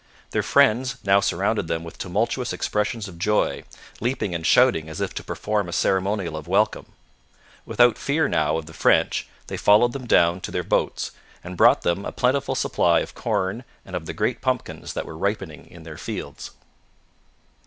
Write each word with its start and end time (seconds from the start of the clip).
Their 0.31 0.41
friends 0.41 0.95
now 1.03 1.19
surrounded 1.19 1.67
them 1.67 1.83
with 1.83 1.99
tumultuous 1.99 2.53
expressions 2.53 3.07
of 3.07 3.19
joy, 3.19 3.63
leaping 3.99 4.33
and 4.33 4.43
shouting 4.43 4.89
as 4.89 4.99
if 4.99 5.13
to 5.13 5.23
perform 5.23 5.69
a 5.69 5.73
ceremonial 5.73 6.35
of 6.35 6.47
welcome. 6.47 6.87
Without 7.67 7.99
fear 7.99 8.27
now 8.27 8.57
of 8.57 8.65
the 8.65 8.73
French 8.73 9.27
they 9.45 9.57
followed 9.57 9.93
them 9.93 10.07
down 10.07 10.41
to 10.41 10.49
their 10.49 10.63
boats, 10.63 11.11
and 11.43 11.55
brought 11.55 11.83
them 11.83 12.03
a 12.03 12.11
plentiful 12.11 12.55
supply 12.55 13.01
of 13.01 13.13
corn 13.13 13.63
and 13.85 13.95
of 13.95 14.07
the 14.07 14.13
great 14.13 14.41
pumpkins 14.41 14.93
that 14.93 15.05
were 15.05 15.15
ripening 15.15 15.67
in 15.67 15.83
their 15.83 15.99
fields. 15.99 16.49